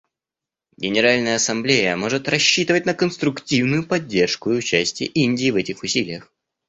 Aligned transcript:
Генеральная 0.77 1.35
Ассамблея 1.35 1.95
может 1.95 2.27
рассчитывать 2.27 2.87
на 2.87 2.95
конструктивную 2.95 3.85
поддержку 3.87 4.49
и 4.51 4.57
участие 4.57 5.07
Индии 5.09 5.51
в 5.51 5.55
этих 5.57 5.83
усилиях. 5.83 6.33